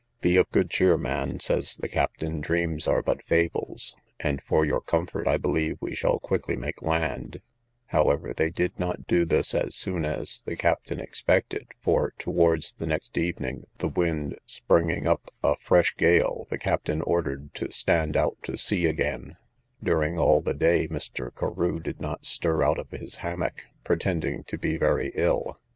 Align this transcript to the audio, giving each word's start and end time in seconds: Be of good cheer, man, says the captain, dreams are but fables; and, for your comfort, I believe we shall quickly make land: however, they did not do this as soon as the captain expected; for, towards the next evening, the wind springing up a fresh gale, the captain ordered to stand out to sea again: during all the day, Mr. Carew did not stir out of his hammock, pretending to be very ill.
Be 0.19 0.35
of 0.35 0.49
good 0.49 0.71
cheer, 0.71 0.97
man, 0.97 1.39
says 1.39 1.75
the 1.75 1.87
captain, 1.87 2.41
dreams 2.41 2.87
are 2.87 3.03
but 3.03 3.23
fables; 3.23 3.95
and, 4.19 4.41
for 4.41 4.65
your 4.65 4.81
comfort, 4.81 5.27
I 5.27 5.37
believe 5.37 5.77
we 5.79 5.93
shall 5.93 6.17
quickly 6.19 6.55
make 6.55 6.81
land: 6.81 7.39
however, 7.85 8.33
they 8.35 8.49
did 8.49 8.79
not 8.79 9.05
do 9.05 9.25
this 9.25 9.53
as 9.53 9.75
soon 9.75 10.03
as 10.03 10.41
the 10.43 10.55
captain 10.55 10.99
expected; 10.99 11.67
for, 11.81 12.15
towards 12.17 12.73
the 12.73 12.87
next 12.87 13.15
evening, 13.15 13.65
the 13.77 13.89
wind 13.89 14.39
springing 14.47 15.05
up 15.05 15.31
a 15.43 15.55
fresh 15.55 15.95
gale, 15.97 16.47
the 16.49 16.57
captain 16.57 17.03
ordered 17.03 17.53
to 17.53 17.71
stand 17.71 18.17
out 18.17 18.41
to 18.41 18.57
sea 18.57 18.87
again: 18.87 19.37
during 19.83 20.17
all 20.17 20.41
the 20.41 20.55
day, 20.55 20.87
Mr. 20.87 21.29
Carew 21.35 21.79
did 21.79 22.01
not 22.01 22.25
stir 22.25 22.63
out 22.63 22.79
of 22.79 22.89
his 22.89 23.17
hammock, 23.17 23.67
pretending 23.83 24.43
to 24.45 24.57
be 24.57 24.77
very 24.77 25.11
ill. 25.13 25.57